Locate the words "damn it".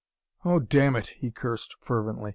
0.57-1.09